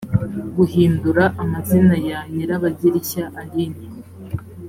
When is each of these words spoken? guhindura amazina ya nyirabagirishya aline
guhindura 0.55 1.23
amazina 1.43 1.95
ya 2.09 2.19
nyirabagirishya 2.33 3.23
aline 3.41 3.83